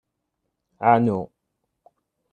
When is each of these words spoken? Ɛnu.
Ɛnu. 0.91 1.19